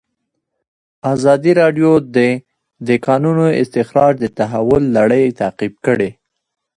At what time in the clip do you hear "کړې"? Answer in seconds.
5.85-6.09